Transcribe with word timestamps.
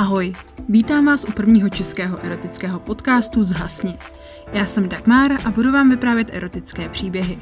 Ahoj, 0.00 0.32
vítám 0.68 1.06
vás 1.06 1.24
u 1.24 1.32
prvního 1.32 1.68
českého 1.68 2.24
erotického 2.24 2.80
podcastu 2.80 3.42
Zhasni. 3.42 3.98
Já 4.52 4.66
jsem 4.66 4.88
Dagmar 4.88 5.32
a 5.46 5.50
budu 5.50 5.72
vám 5.72 5.90
vyprávět 5.90 6.28
erotické 6.32 6.88
příběhy. 6.88 7.38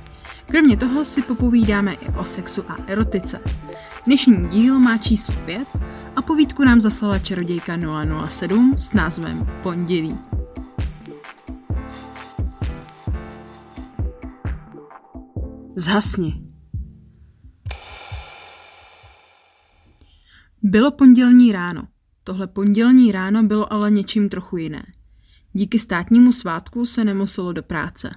Kromě 0.47 0.77
toho 0.77 1.05
si 1.05 1.23
popovídáme 1.23 1.95
i 1.95 2.09
o 2.09 2.25
sexu 2.25 2.71
a 2.71 2.77
erotice. 2.87 3.41
Dnešní 4.07 4.49
díl 4.49 4.79
má 4.79 4.99
číslo 4.99 5.35
5 5.47 5.69
a 6.17 6.23
povídku 6.23 6.65
nám 6.65 6.81
zaslala 6.81 7.19
čarodějka 7.19 7.79
007 8.29 8.75
s 8.79 8.93
názvem 8.93 9.47
Pondělí. 9.63 10.19
Zhasni. 15.77 16.43
Bylo 20.63 20.91
pondělní 20.91 21.53
ráno. 21.53 21.98
Tohle 22.29 22.47
pondělní 22.47 23.13
ráno 23.13 23.43
bylo 23.43 23.73
ale 23.73 23.91
něčím 23.91 24.29
trochu 24.29 24.57
jiné. 24.57 24.87
Díky 25.53 25.79
státnímu 25.79 26.33
svátku 26.33 26.87
se 26.87 27.05
nemuselo 27.05 27.53
do 27.53 27.63
práce. 27.63 28.11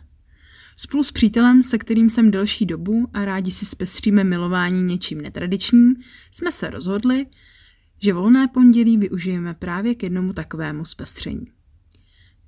Spolu 0.77 1.03
s 1.03 1.11
přítelem, 1.11 1.63
se 1.63 1.77
kterým 1.77 2.09
jsem 2.09 2.31
delší 2.31 2.65
dobu 2.65 3.07
a 3.13 3.25
rádi 3.25 3.51
si 3.51 3.65
zpestříme 3.65 4.23
milování 4.23 4.83
něčím 4.83 5.21
netradičním, 5.21 5.95
jsme 6.31 6.51
se 6.51 6.69
rozhodli, 6.69 7.25
že 8.01 8.13
volné 8.13 8.47
pondělí 8.47 8.97
využijeme 8.97 9.53
právě 9.53 9.95
k 9.95 10.03
jednomu 10.03 10.33
takovému 10.33 10.85
zpestření. 10.85 11.47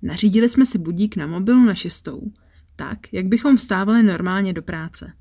Nařídili 0.02 0.50
jsme 0.50 0.66
si 0.66 0.77
budík 0.77 1.16
na 1.16 1.27
mobilu 1.27 1.59
na 1.66 1.75
šestou, 1.75 2.31
tak, 2.75 3.14
jak 3.14 3.25
bychom 3.25 3.58
vstávali 3.58 4.03
normálně 4.03 4.53
do 4.53 4.61
práce. 4.61 5.14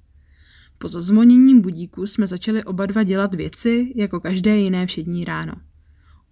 Po 0.79 0.89
zazvonění 0.89 1.61
budíku 1.61 2.07
jsme 2.07 2.27
začali 2.27 2.65
oba 2.65 2.87
dva 2.87 3.03
dělat 3.03 3.35
věci 3.35 3.93
jako 3.97 4.21
každé 4.21 4.59
jiné 4.59 4.87
všední 4.87 5.25
ráno. 5.25 5.53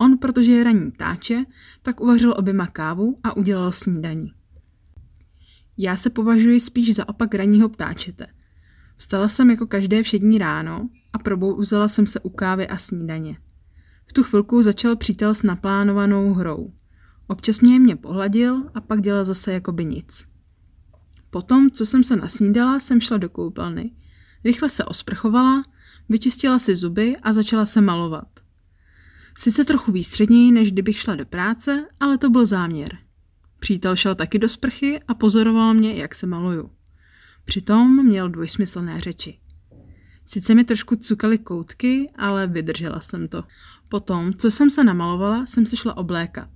On, 0.02 0.18
protože 0.18 0.52
je 0.52 0.64
ranní 0.64 0.92
táče, 0.92 1.44
tak 1.82 2.00
uvařil 2.00 2.34
oběma 2.36 2.66
kávu 2.66 3.18
a 3.22 3.36
udělal 3.36 3.72
snídaní. 3.72 4.32
Já 5.78 5.96
se 5.96 6.10
považuji 6.10 6.60
spíš 6.60 6.94
za 6.94 7.08
opak 7.08 7.34
ranního 7.34 7.68
ptáčete. 7.68 8.26
Vstala 8.96 9.28
jsem 9.28 9.50
jako 9.50 9.66
každé 9.66 10.02
všední 10.02 10.38
ráno 10.38 10.88
a 11.12 11.18
probouzela 11.18 11.88
jsem 11.88 12.06
se 12.06 12.20
u 12.20 12.30
kávy 12.30 12.68
a 12.68 12.78
snídaně. 12.78 13.38
V 14.06 14.12
tu 14.12 14.22
chvilku 14.22 14.62
začal 14.62 14.96
přítel 14.96 15.34
s 15.34 15.42
naplánovanou 15.42 16.34
hrou. 16.34 16.72
Občas 17.26 17.60
mě 17.60 17.80
mě 17.80 17.96
pohladil 17.96 18.62
a 18.74 18.80
pak 18.80 19.00
dělal 19.00 19.24
zase 19.24 19.52
jako 19.52 19.72
by 19.72 19.84
nic. 19.84 20.24
Potom, 21.30 21.70
co 21.70 21.86
jsem 21.86 22.02
se 22.02 22.16
nasnídala, 22.16 22.80
jsem 22.80 23.00
šla 23.00 23.16
do 23.16 23.28
koupelny. 23.28 23.90
Rychle 24.44 24.70
se 24.70 24.84
osprchovala, 24.84 25.62
vyčistila 26.08 26.58
si 26.58 26.76
zuby 26.76 27.16
a 27.16 27.32
začala 27.32 27.66
se 27.66 27.80
malovat. 27.80 28.39
Sice 29.40 29.64
trochu 29.64 29.92
výstředněji, 29.92 30.52
než 30.52 30.72
kdybych 30.72 30.98
šla 30.98 31.14
do 31.14 31.26
práce, 31.26 31.86
ale 32.00 32.18
to 32.18 32.30
byl 32.30 32.46
záměr. 32.46 32.98
Přítel 33.58 33.96
šel 33.96 34.14
taky 34.14 34.38
do 34.38 34.48
sprchy 34.48 35.00
a 35.08 35.14
pozoroval 35.14 35.74
mě, 35.74 35.94
jak 35.94 36.14
se 36.14 36.26
maluju. 36.26 36.70
Přitom 37.44 38.06
měl 38.06 38.28
dvojsmyslné 38.28 39.00
řeči. 39.00 39.38
Sice 40.24 40.54
mi 40.54 40.64
trošku 40.64 40.96
cukaly 40.96 41.38
koutky, 41.38 42.10
ale 42.18 42.46
vydržela 42.46 43.00
jsem 43.00 43.28
to. 43.28 43.44
Potom, 43.88 44.34
co 44.34 44.50
jsem 44.50 44.70
se 44.70 44.84
namalovala, 44.84 45.46
jsem 45.46 45.66
se 45.66 45.76
šla 45.76 45.96
oblékat. 45.96 46.48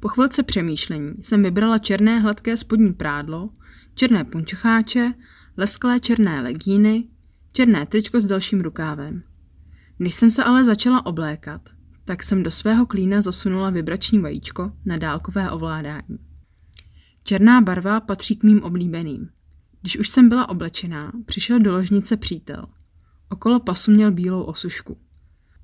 Po 0.00 0.08
chvilce 0.08 0.42
přemýšlení 0.42 1.14
jsem 1.22 1.42
vybrala 1.42 1.78
černé 1.78 2.18
hladké 2.18 2.56
spodní 2.56 2.92
prádlo, 2.92 3.50
černé 3.94 4.24
punčocháče, 4.24 5.14
lesklé 5.56 6.00
černé 6.00 6.40
legíny, 6.40 7.08
černé 7.52 7.86
tričko 7.86 8.20
s 8.20 8.24
dalším 8.24 8.60
rukávem. 8.60 9.22
Než 9.98 10.14
jsem 10.14 10.30
se 10.30 10.44
ale 10.44 10.64
začala 10.64 11.06
oblékat, 11.06 11.60
tak 12.04 12.22
jsem 12.22 12.42
do 12.42 12.50
svého 12.50 12.86
klína 12.86 13.22
zasunula 13.22 13.70
vibrační 13.70 14.18
vajíčko 14.18 14.72
na 14.84 14.96
dálkové 14.96 15.50
ovládání. 15.50 16.18
Černá 17.24 17.60
barva 17.60 18.00
patří 18.00 18.36
k 18.36 18.42
mým 18.42 18.62
oblíbeným. 18.62 19.28
Když 19.80 19.98
už 19.98 20.08
jsem 20.08 20.28
byla 20.28 20.48
oblečená, 20.48 21.12
přišel 21.26 21.58
do 21.58 21.72
ložnice 21.72 22.16
přítel. 22.16 22.66
Okolo 23.28 23.60
pasu 23.60 23.90
měl 23.90 24.12
bílou 24.12 24.42
osušku. 24.42 24.98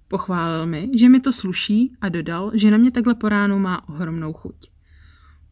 Pochválil 0.08 0.66
mi, 0.66 0.90
že 0.96 1.08
mi 1.08 1.20
to 1.20 1.32
sluší 1.32 1.92
a 2.00 2.08
dodal, 2.08 2.50
že 2.54 2.70
na 2.70 2.76
mě 2.76 2.90
takhle 2.90 3.14
po 3.14 3.28
ránu 3.28 3.58
má 3.58 3.88
ohromnou 3.88 4.32
chuť. 4.32 4.70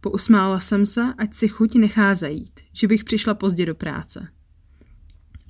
Pousmála 0.00 0.60
jsem 0.60 0.86
se, 0.86 1.14
ať 1.18 1.34
si 1.34 1.48
chuť 1.48 1.74
nechá 1.74 2.14
zajít, 2.14 2.60
že 2.72 2.88
bych 2.88 3.04
přišla 3.04 3.34
pozdě 3.34 3.66
do 3.66 3.74
práce. 3.74 4.28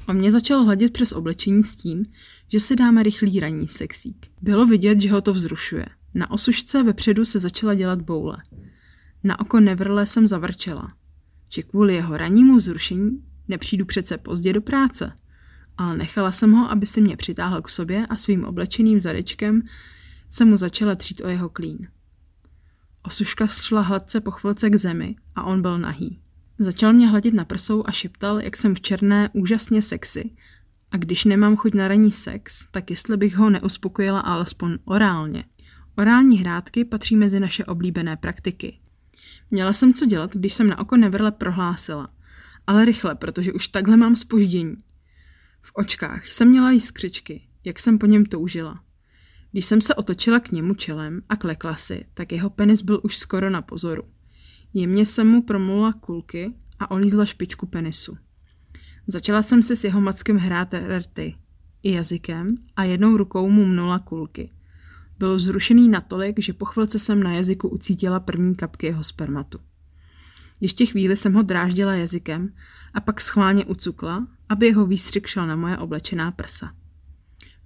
On 0.08 0.16
mě 0.16 0.32
začal 0.32 0.64
hladit 0.64 0.92
přes 0.92 1.12
oblečení 1.12 1.62
s 1.62 1.76
tím, 1.76 2.04
že 2.48 2.60
se 2.60 2.76
dáme 2.76 3.02
rychlý 3.02 3.40
ranní 3.40 3.68
sexík. 3.68 4.26
Bylo 4.42 4.66
vidět, 4.66 5.00
že 5.00 5.12
ho 5.12 5.20
to 5.20 5.32
vzrušuje. 5.32 5.86
Na 6.14 6.30
osušce 6.30 6.82
vepředu 6.82 7.24
se 7.24 7.38
začala 7.38 7.74
dělat 7.74 8.02
boule. 8.02 8.36
Na 9.24 9.40
oko 9.40 9.60
nevrle 9.60 10.06
jsem 10.06 10.26
zavrčela, 10.26 10.88
že 11.48 11.62
kvůli 11.62 11.94
jeho 11.94 12.16
rannímu 12.16 12.60
zrušení 12.60 13.22
nepřijdu 13.48 13.84
přece 13.84 14.18
pozdě 14.18 14.52
do 14.52 14.60
práce. 14.60 15.12
Ale 15.78 15.96
nechala 15.96 16.32
jsem 16.32 16.52
ho, 16.52 16.70
aby 16.70 16.86
si 16.86 17.00
mě 17.00 17.16
přitáhl 17.16 17.62
k 17.62 17.68
sobě 17.68 18.06
a 18.06 18.16
svým 18.16 18.44
oblečeným 18.44 19.00
zadečkem 19.00 19.62
se 20.28 20.44
mu 20.44 20.56
začala 20.56 20.94
třít 20.94 21.20
o 21.24 21.28
jeho 21.28 21.48
klín. 21.48 21.88
Osuška 23.02 23.46
šla 23.46 23.80
hladce 23.80 24.20
po 24.20 24.30
chvilce 24.30 24.70
k 24.70 24.76
zemi 24.76 25.16
a 25.34 25.42
on 25.42 25.62
byl 25.62 25.78
nahý. 25.78 26.20
Začal 26.58 26.92
mě 26.92 27.08
hladit 27.08 27.34
na 27.34 27.44
prsou 27.44 27.82
a 27.86 27.92
šeptal, 27.92 28.40
jak 28.40 28.56
jsem 28.56 28.74
v 28.74 28.80
černé 28.80 29.30
úžasně 29.32 29.82
sexy 29.82 30.30
a 30.90 30.96
když 30.96 31.24
nemám 31.24 31.56
chuť 31.56 31.74
na 31.74 31.88
ranní 31.88 32.12
sex, 32.12 32.66
tak 32.70 32.90
jestli 32.90 33.16
bych 33.16 33.36
ho 33.36 33.50
neuspokojila 33.50 34.20
alespoň 34.20 34.78
orálně. 34.84 35.44
Orální 35.96 36.38
hrádky 36.38 36.84
patří 36.84 37.16
mezi 37.16 37.40
naše 37.40 37.64
oblíbené 37.64 38.16
praktiky. 38.16 38.78
Měla 39.50 39.72
jsem 39.72 39.94
co 39.94 40.06
dělat, 40.06 40.36
když 40.36 40.54
jsem 40.54 40.68
na 40.68 40.78
oko 40.78 40.96
nevrle 40.96 41.32
prohlásila. 41.32 42.08
Ale 42.66 42.84
rychle, 42.84 43.14
protože 43.14 43.52
už 43.52 43.68
takhle 43.68 43.96
mám 43.96 44.16
spoždění. 44.16 44.76
V 45.62 45.70
očkách 45.74 46.26
jsem 46.26 46.48
měla 46.48 46.70
jiskřičky, 46.70 47.48
jak 47.64 47.80
jsem 47.80 47.98
po 47.98 48.06
něm 48.06 48.26
toužila. 48.26 48.84
Když 49.52 49.66
jsem 49.66 49.80
se 49.80 49.94
otočila 49.94 50.40
k 50.40 50.52
němu 50.52 50.74
čelem 50.74 51.22
a 51.28 51.36
klekla 51.36 51.76
si, 51.76 52.06
tak 52.14 52.32
jeho 52.32 52.50
penis 52.50 52.82
byl 52.82 53.00
už 53.02 53.16
skoro 53.16 53.50
na 53.50 53.62
pozoru. 53.62 54.02
Jemně 54.74 55.06
jsem 55.06 55.28
mu 55.28 55.42
promlula 55.42 55.92
kulky 55.92 56.54
a 56.78 56.90
olízla 56.90 57.26
špičku 57.26 57.66
penisu. 57.66 58.16
Začala 59.06 59.42
jsem 59.42 59.62
si 59.62 59.76
s 59.76 59.84
jeho 59.84 60.00
mackem 60.00 60.36
hrát 60.36 60.74
rty 60.98 61.34
i 61.82 61.92
jazykem 61.92 62.56
a 62.76 62.84
jednou 62.84 63.16
rukou 63.16 63.50
mu 63.50 63.64
mnula 63.64 63.98
kulky. 63.98 64.50
Byl 65.18 65.38
zrušený 65.38 65.88
natolik, 65.88 66.40
že 66.40 66.52
po 66.52 66.64
chvilce 66.64 66.98
jsem 66.98 67.22
na 67.22 67.32
jazyku 67.32 67.68
ucítila 67.68 68.20
první 68.20 68.54
kapky 68.54 68.86
jeho 68.86 69.04
spermatu. 69.04 69.58
Ještě 70.60 70.86
chvíli 70.86 71.16
jsem 71.16 71.34
ho 71.34 71.42
dráždila 71.42 71.94
jazykem 71.94 72.52
a 72.94 73.00
pak 73.00 73.20
schválně 73.20 73.64
ucukla, 73.64 74.26
aby 74.48 74.66
jeho 74.66 74.86
výstřik 74.86 75.26
šel 75.26 75.46
na 75.46 75.56
moje 75.56 75.78
oblečená 75.78 76.30
prsa. 76.30 76.72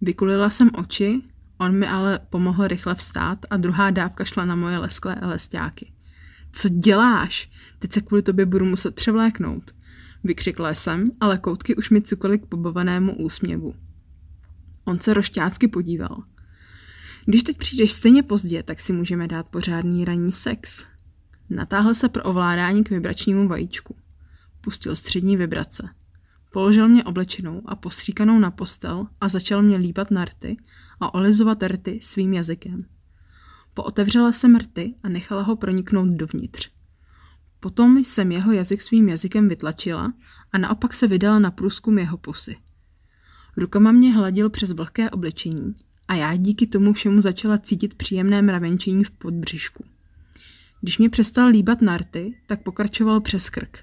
Vykulila 0.01 0.51
jsem 0.51 0.71
oči, 0.75 1.23
on 1.59 1.79
mi 1.79 1.87
ale 1.87 2.19
pomohl 2.31 2.69
rychle 2.69 2.95
vstát 2.95 3.39
a 3.51 3.57
druhá 3.57 3.91
dávka 3.91 4.25
šla 4.25 4.45
na 4.45 4.57
moje 4.57 4.79
lesklé 4.79 5.15
elestáky. 5.15 5.93
Co 6.53 6.69
děláš? 6.69 7.51
Teď 7.79 7.93
se 7.93 8.01
kvůli 8.01 8.23
tobě 8.23 8.47
budu 8.47 8.65
muset 8.65 8.95
převléknout. 8.95 9.75
Vykřikla 10.25 10.75
jsem, 10.75 11.05
ale 11.21 11.39
koutky 11.39 11.77
už 11.77 11.91
mi 11.91 12.03
cukaly 12.03 12.39
k 12.39 12.47
pobovanému 12.47 13.17
úsměvu. 13.17 13.75
On 14.85 15.01
se 15.01 15.15
rošťácky 15.15 15.69
podíval. 15.69 16.23
Když 17.27 17.43
teď 17.43 17.57
přijdeš 17.57 17.93
stejně 17.93 18.23
pozdě, 18.23 18.63
tak 18.63 18.81
si 18.81 18.93
můžeme 18.93 19.29
dát 19.29 19.49
pořádný 19.49 20.05
ranní 20.05 20.33
sex. 20.33 20.87
Natáhl 21.51 21.95
se 21.95 22.09
pro 22.09 22.23
ovládání 22.23 22.85
k 22.85 22.91
vibračnímu 22.91 23.49
vajíčku. 23.49 23.97
Pustil 24.61 24.97
střední 24.97 25.37
vibrace. 25.37 25.89
Položil 26.53 26.89
mě 26.89 27.05
oblečenou 27.05 27.63
a 27.67 27.77
postříkanou 27.77 28.39
na 28.39 28.51
postel 28.51 29.07
a 29.21 29.29
začal 29.29 29.63
mě 29.63 29.77
lípat 29.77 30.11
na 30.11 30.25
rty 30.25 30.57
a 31.01 31.15
olizovat 31.15 31.63
rty 31.63 32.01
svým 32.03 32.33
jazykem. 32.33 32.85
Pootevřela 33.79 34.33
jsem 34.33 34.57
rty 34.57 34.95
a 35.03 35.09
nechala 35.09 35.43
ho 35.43 35.57
proniknout 35.57 36.09
dovnitř. 36.09 36.71
Potom 37.61 37.99
jsem 37.99 38.33
jeho 38.33 38.53
jazyk 38.53 38.83
svým 38.83 39.09
jazykem 39.09 39.49
vytlačila 39.49 40.13
a 40.53 40.59
naopak 40.59 40.95
se 40.95 41.07
vydala 41.07 41.39
na 41.39 41.51
průzkum 41.51 41.99
jeho 41.99 42.17
pusy. 42.17 42.57
Rukama 43.57 43.93
mě 43.93 44.15
hladil 44.15 44.51
přes 44.51 44.71
vlhké 44.71 45.11
oblečení 45.11 45.75
a 46.09 46.15
já 46.15 46.37
díky 46.37 46.67
tomu 46.67 46.93
všemu 46.93 47.21
začala 47.21 47.59
cítit 47.59 47.95
příjemné 47.95 48.43
mravenčení 48.43 49.05
v 49.05 49.11
podbřišku. 49.11 49.85
Když 50.81 50.99
mě 50.99 51.11
přestal 51.11 51.49
líbat 51.49 51.83
narty, 51.83 52.41
tak 52.47 52.63
pokračoval 52.63 53.21
přes 53.21 53.51
krk. 53.51 53.79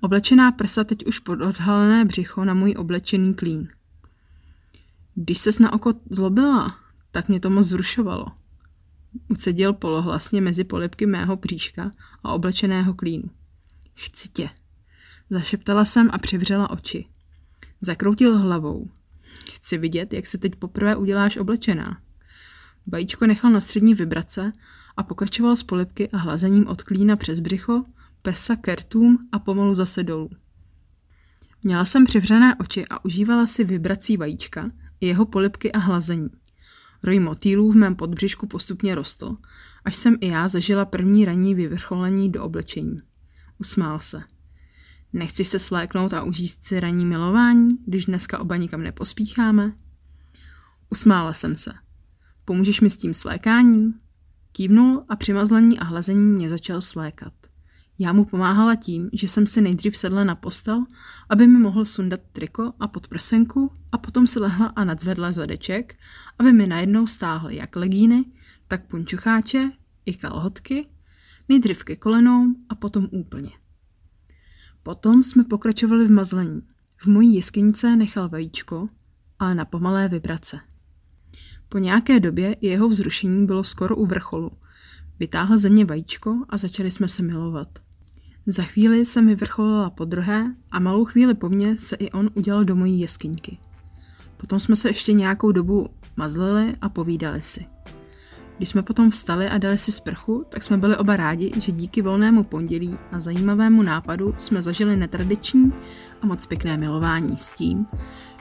Oblečená 0.00 0.52
prsa 0.52 0.84
teď 0.84 1.06
už 1.06 1.18
pod 1.18 1.40
odhalené 1.40 2.04
břicho 2.04 2.44
na 2.44 2.54
můj 2.54 2.74
oblečený 2.78 3.34
klín. 3.34 3.68
Když 5.14 5.38
ses 5.38 5.58
na 5.58 5.72
oko 5.72 5.94
zlobila, 6.10 6.78
tak 7.10 7.28
mě 7.28 7.40
to 7.40 7.50
moc 7.50 7.66
zrušovalo. 7.66 8.26
Ucedil 9.28 9.72
polohlasně 9.72 10.40
mezi 10.40 10.64
polipky 10.64 11.06
mého 11.06 11.36
příška 11.36 11.90
a 12.24 12.32
oblečeného 12.32 12.94
klínu. 12.94 13.30
Chci 13.94 14.28
tě. 14.28 14.50
Zašeptala 15.30 15.84
jsem 15.84 16.08
a 16.12 16.18
přivřela 16.18 16.70
oči. 16.70 17.04
Zakroutil 17.80 18.38
hlavou. 18.38 18.90
Chci 19.52 19.78
vidět, 19.78 20.12
jak 20.12 20.26
se 20.26 20.38
teď 20.38 20.56
poprvé 20.56 20.96
uděláš 20.96 21.36
oblečená. 21.36 22.00
Vajíčko 22.86 23.26
nechal 23.26 23.50
na 23.50 23.60
střední 23.60 23.94
vibrace 23.94 24.52
a 24.96 25.02
pokračoval 25.02 25.56
s 25.56 25.62
polipky 25.62 26.08
a 26.08 26.16
hlazením 26.16 26.66
od 26.66 26.82
klína 26.82 27.16
přes 27.16 27.40
břicho, 27.40 27.84
prsa 28.22 28.56
k 28.56 28.74
rtům 28.74 29.28
a 29.32 29.38
pomalu 29.38 29.74
zase 29.74 30.02
dolů. 30.02 30.30
Měla 31.62 31.84
jsem 31.84 32.04
přivřené 32.04 32.56
oči 32.56 32.86
a 32.90 33.04
užívala 33.04 33.46
si 33.46 33.64
vibrací 33.64 34.16
vajíčka, 34.16 34.70
jeho 35.00 35.26
polipky 35.26 35.72
a 35.72 35.78
hlazení. 35.78 36.28
Roj 37.02 37.18
motýlů 37.18 37.72
v 37.72 37.76
mém 37.76 37.96
podbřišku 37.96 38.46
postupně 38.46 38.94
rostl, 38.94 39.36
až 39.84 39.96
jsem 39.96 40.16
i 40.20 40.28
já 40.28 40.48
zažila 40.48 40.84
první 40.84 41.24
ranní 41.24 41.54
vyvrcholení 41.54 42.32
do 42.32 42.44
oblečení. 42.44 43.02
Usmál 43.58 44.00
se. 44.00 44.22
Nechceš 45.12 45.48
se 45.48 45.58
sléknout 45.58 46.12
a 46.12 46.22
užít 46.22 46.64
si 46.64 46.80
ranní 46.80 47.04
milování, 47.04 47.70
když 47.86 48.06
dneska 48.06 48.38
oba 48.38 48.56
nikam 48.56 48.82
nepospícháme? 48.82 49.72
Usmála 50.90 51.32
jsem 51.32 51.56
se. 51.56 51.70
Pomůžeš 52.44 52.80
mi 52.80 52.90
s 52.90 52.96
tím 52.96 53.14
slékáním? 53.14 53.94
Kývnul 54.52 55.04
a 55.08 55.16
při 55.16 55.32
mazlení 55.32 55.78
a 55.78 55.84
hlazení 55.84 56.32
mě 56.32 56.48
začal 56.48 56.80
slékat. 56.80 57.32
Já 58.02 58.12
mu 58.12 58.24
pomáhala 58.24 58.76
tím, 58.76 59.10
že 59.12 59.28
jsem 59.28 59.46
si 59.46 59.60
nejdřív 59.60 59.96
sedla 59.96 60.24
na 60.24 60.34
postel, 60.34 60.84
aby 61.28 61.46
mi 61.46 61.58
mohl 61.58 61.84
sundat 61.84 62.20
triko 62.32 62.72
a 62.80 62.88
podprsenku 62.88 63.72
a 63.92 63.98
potom 63.98 64.26
si 64.26 64.40
lehla 64.40 64.66
a 64.66 64.84
nadzvedla 64.84 65.32
zadeček, 65.32 65.94
aby 66.38 66.52
mi 66.52 66.66
najednou 66.66 67.06
stáhly 67.06 67.56
jak 67.56 67.76
legíny, 67.76 68.24
tak 68.68 68.86
punčucháče 68.86 69.72
i 70.06 70.14
kalhotky, 70.14 70.86
nejdřív 71.48 71.84
ke 71.84 71.96
kolenou 71.96 72.46
a 72.68 72.74
potom 72.74 73.08
úplně. 73.10 73.50
Potom 74.82 75.22
jsme 75.22 75.44
pokračovali 75.44 76.04
v 76.04 76.10
mazlení. 76.10 76.62
V 76.96 77.06
mojí 77.06 77.34
jeskynice 77.34 77.96
nechal 77.96 78.28
vajíčko, 78.28 78.88
ale 79.38 79.54
na 79.54 79.64
pomalé 79.64 80.08
vibrace. 80.08 80.60
Po 81.68 81.78
nějaké 81.78 82.20
době 82.20 82.56
jeho 82.60 82.88
vzrušení 82.88 83.46
bylo 83.46 83.64
skoro 83.64 83.96
u 83.96 84.06
vrcholu. 84.06 84.50
Vytáhl 85.18 85.58
ze 85.58 85.68
mě 85.68 85.84
vajíčko 85.84 86.44
a 86.48 86.56
začali 86.56 86.90
jsme 86.90 87.08
se 87.08 87.22
milovat. 87.22 87.68
Za 88.50 88.62
chvíli 88.62 89.04
se 89.04 89.22
mi 89.22 89.34
vrcholila 89.34 89.90
po 89.90 90.04
druhé 90.04 90.54
a 90.70 90.78
malou 90.78 91.04
chvíli 91.04 91.34
po 91.34 91.48
mně 91.48 91.78
se 91.78 91.96
i 91.96 92.10
on 92.10 92.30
udělal 92.34 92.64
do 92.64 92.76
mojí 92.76 93.00
jeskyňky. 93.00 93.58
Potom 94.36 94.60
jsme 94.60 94.76
se 94.76 94.88
ještě 94.88 95.12
nějakou 95.12 95.52
dobu 95.52 95.88
mazlili 96.16 96.76
a 96.80 96.88
povídali 96.88 97.42
si. 97.42 97.66
Když 98.56 98.68
jsme 98.68 98.82
potom 98.82 99.10
vstali 99.10 99.48
a 99.48 99.58
dali 99.58 99.78
si 99.78 99.92
sprchu, 99.92 100.44
tak 100.48 100.62
jsme 100.62 100.78
byli 100.78 100.96
oba 100.96 101.16
rádi, 101.16 101.52
že 101.60 101.72
díky 101.72 102.02
volnému 102.02 102.44
pondělí 102.44 102.96
a 103.12 103.20
zajímavému 103.20 103.82
nápadu 103.82 104.34
jsme 104.38 104.62
zažili 104.62 104.96
netradiční 104.96 105.72
a 106.22 106.26
moc 106.26 106.46
pěkné 106.46 106.76
milování 106.76 107.36
s 107.36 107.48
tím, 107.48 107.86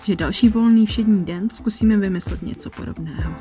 že 0.04 0.16
další 0.16 0.50
volný 0.50 0.86
všední 0.86 1.26
den 1.26 1.50
zkusíme 1.50 1.98
vymyslet 1.98 2.42
něco 2.42 2.70
podobného. 2.70 3.34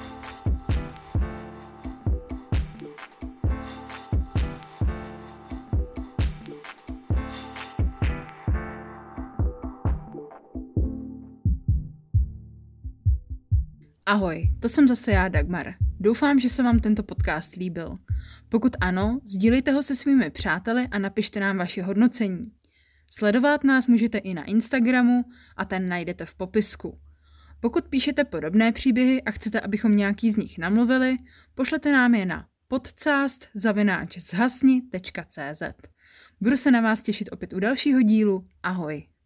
Ahoj, 14.09 14.51
to 14.61 14.69
jsem 14.69 14.89
zase 14.89 15.13
já, 15.13 15.29
Dagmar. 15.29 15.75
Doufám, 16.01 16.41
že 16.41 16.49
se 16.49 16.63
vám 16.63 16.79
tento 16.79 17.03
podcast 17.03 17.57
líbil. 17.57 17.99
Pokud 18.49 18.77
ano, 18.81 19.21
sdílejte 19.25 19.73
ho 19.73 19.83
se 19.83 19.97
svými 19.97 20.31
přáteli 20.31 20.89
a 20.91 20.99
napište 20.99 21.41
nám 21.41 21.59
vaše 21.59 21.83
hodnocení. 21.83 22.53
Sledovat 23.11 23.65
nás 23.65 23.87
můžete 23.87 24.19
i 24.19 24.35
na 24.35 24.45
Instagramu 24.45 25.25
a 25.57 25.65
ten 25.65 25.89
najdete 25.89 26.27
v 26.27 26.35
popisku. 26.35 26.99
Pokud 27.61 27.85
píšete 27.85 28.25
podobné 28.25 28.73
příběhy 28.73 29.23
a 29.23 29.31
chcete, 29.31 29.61
abychom 29.61 29.97
nějaký 29.97 30.31
z 30.31 30.37
nich 30.37 30.59
namluvili, 30.59 31.17
pošlete 31.55 31.93
nám 31.93 32.15
je 32.15 32.27
na 32.27 32.47
podcast 32.69 33.49
Budu 36.41 36.57
se 36.57 36.71
na 36.71 36.81
vás 36.81 37.03
těšit 37.03 37.29
opět 37.33 37.53
u 37.53 37.61
dalšího 37.61 38.03
dílu. 38.03 38.47
Ahoj! 38.63 39.18